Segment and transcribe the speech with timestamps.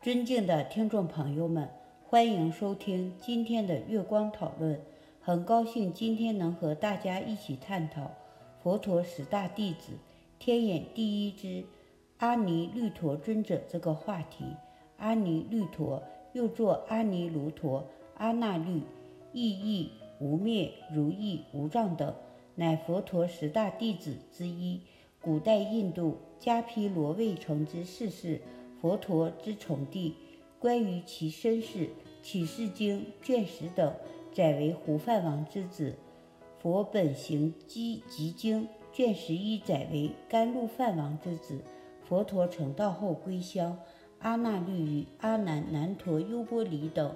[0.00, 1.68] 尊敬的听众朋友们，
[2.04, 4.80] 欢迎收听今天的月光讨论。
[5.20, 8.12] 很高兴今天能和大家一起探讨
[8.62, 9.94] 佛陀十大弟子
[10.38, 11.64] 天眼第一支
[12.18, 14.44] 阿尼律陀尊者这个话题。
[14.98, 16.00] 阿尼律陀
[16.32, 17.84] 又作阿尼卢陀、
[18.18, 18.82] 阿那律、
[19.32, 22.14] 意义无灭、如意无障等，
[22.54, 24.80] 乃佛陀十大弟子之一。
[25.20, 28.40] 古代印度迦毗罗卫城之逝世。
[28.80, 30.14] 佛陀之崇弟，
[30.60, 31.86] 关于其身世，
[32.22, 33.92] 《启示经》卷十等
[34.32, 35.94] 载为胡饭王之子；
[36.60, 41.60] 佛本行积集经卷十一载为甘露饭王之子。
[42.04, 43.76] 佛陀成道后归乡，
[44.20, 47.14] 阿那律与阿难、难陀、优波离等，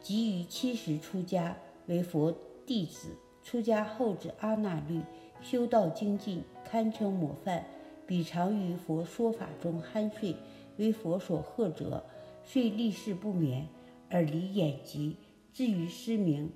[0.00, 2.34] 即于七十出家为佛
[2.66, 3.16] 弟子。
[3.42, 5.00] 出家后之阿那律，
[5.40, 7.64] 修道精进，堪称模范，
[8.06, 10.36] 彼常于佛说法中酣睡。
[10.76, 12.04] 为佛所贺者，
[12.44, 13.66] 遂立誓不眠，
[14.10, 15.16] 而离眼疾，
[15.52, 16.50] 至于失明。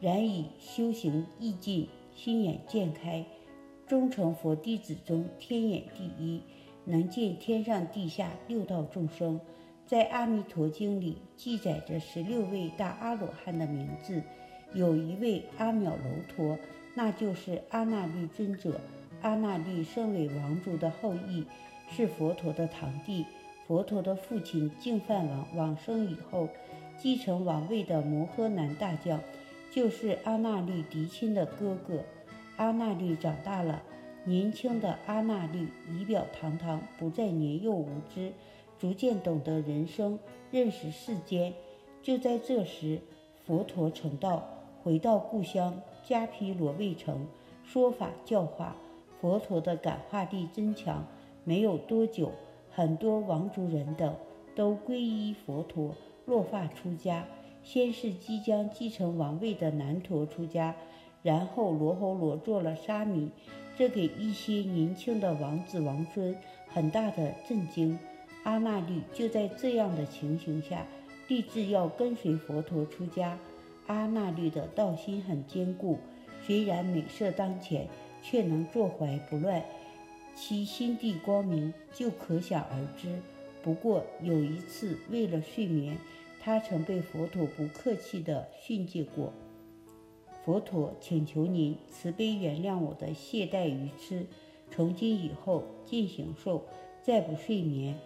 [0.00, 3.24] 然以修行意进，心眼渐开，
[3.86, 6.42] 终成佛弟子中天眼第一，
[6.84, 9.40] 能见天上地下六道众生。
[9.86, 14.22] 在《阿弥陀经》里记载着十六位大阿罗汉的名字，
[14.74, 15.96] 有一位阿渺楼
[16.34, 16.58] 陀，
[16.94, 18.80] 那就是阿那律尊者。
[19.22, 21.44] 阿那律身为王族的后裔，
[21.88, 23.24] 是佛陀的堂弟。
[23.66, 26.48] 佛陀的父亲净饭王往生以后，
[26.98, 29.18] 继承王位的摩诃南大将，
[29.70, 32.04] 就是阿那律嫡亲的哥哥。
[32.56, 33.82] 阿那律长大了，
[34.24, 38.32] 年轻的阿那律仪表堂堂，不再年幼无知，
[38.78, 40.18] 逐渐懂得人生，
[40.50, 41.54] 认识世间。
[42.02, 43.00] 就在这时，
[43.46, 44.46] 佛陀成道，
[44.82, 47.26] 回到故乡迦毗罗卫城，
[47.64, 48.76] 说法教化。
[49.20, 51.06] 佛陀的感化力增强，
[51.44, 52.30] 没有多久。
[52.74, 54.14] 很多王族人等
[54.56, 55.94] 都皈依佛陀，
[56.26, 57.24] 落发出家。
[57.62, 60.74] 先是即将继承王位的南陀出家，
[61.22, 63.30] 然后罗侯罗做了沙弥，
[63.78, 66.36] 这给一些年轻的王子王孙
[66.68, 67.98] 很大的震惊。
[68.42, 70.84] 阿那律就在这样的情形下，
[71.28, 73.38] 立志要跟随佛陀出家。
[73.86, 75.98] 阿那律的道心很坚固，
[76.42, 77.88] 虽然美色当前，
[78.20, 79.62] 却能坐怀不乱。
[80.34, 83.20] 其心地光明，就可想而知。
[83.62, 85.96] 不过有一次，为了睡眠，
[86.40, 89.32] 他曾被佛陀不客气地训诫过。
[90.44, 94.26] 佛陀请求您慈悲原谅我的懈怠愚痴，
[94.70, 96.66] 从今以后进行受，
[97.00, 97.98] 再不睡眠。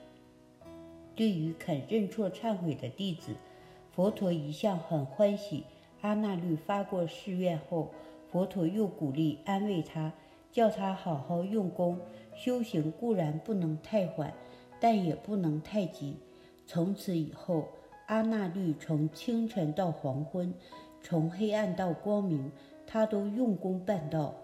[1.16, 3.34] 对于肯认错忏悔的弟子，
[3.90, 5.64] 佛陀一向很欢喜。
[6.02, 7.90] 阿那律发过誓愿后，
[8.30, 10.12] 佛陀又鼓励安慰他。
[10.58, 12.00] 叫他好好用功
[12.34, 14.34] 修行，固然不能太缓，
[14.80, 16.16] 但也不能太急。
[16.66, 17.68] 从此以后，
[18.08, 20.52] 阿那律从清晨到黄昏，
[21.00, 22.50] 从黑暗到光明，
[22.88, 24.34] 他都用功办道。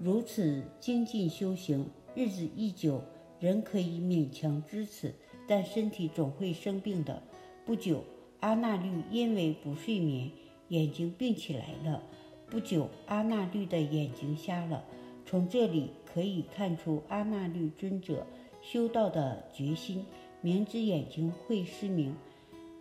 [0.00, 3.00] 如此精进修行，日子一久，
[3.38, 5.14] 人可以勉强支持，
[5.46, 7.22] 但身体总会生病的。
[7.64, 8.02] 不久，
[8.40, 10.32] 阿那律因为不睡眠，
[10.70, 12.02] 眼睛病起来了。
[12.50, 14.82] 不久，阿那律的眼睛瞎了。
[15.26, 18.26] 从这里可以看出阿那律尊者
[18.60, 20.04] 修道的决心。
[20.40, 22.14] 明知眼睛会失明，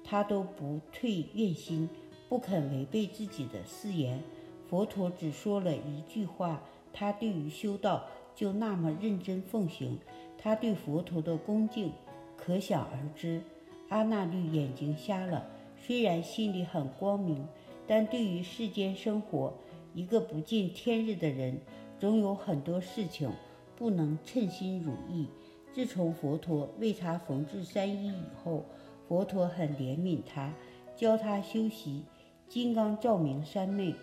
[0.03, 1.89] 他都不退愿心，
[2.27, 4.21] 不肯违背自己的誓言。
[4.67, 6.61] 佛陀只说了一句话，
[6.91, 8.05] 他对于修道
[8.35, 9.97] 就那么认真奉行。
[10.37, 11.93] 他对佛陀的恭敬
[12.35, 13.41] 可想而知。
[13.87, 17.47] 阿那律眼睛瞎了，虽然心里很光明，
[17.87, 19.53] 但对于世间生活，
[19.93, 21.61] 一个不见天日的人。
[21.99, 23.31] 总有很多事情
[23.75, 25.27] 不能称心如意。
[25.73, 28.65] 自从佛陀为他缝制三衣以后，
[29.07, 30.53] 佛陀很怜悯他，
[30.95, 32.03] 教他修习
[32.47, 33.95] 金刚照明三昧。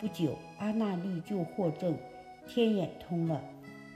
[0.00, 1.98] 不久，阿那律就获证，
[2.46, 3.42] 天眼通了。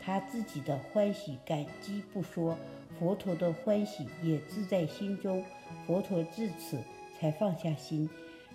[0.00, 2.58] 他自己的欢喜感激不说，
[2.98, 5.44] 佛陀的欢喜也自在心中。
[5.86, 6.78] 佛陀至此
[7.18, 8.10] 才放下心。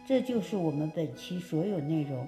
[0.06, 2.28] 这就是我们本期所有内容。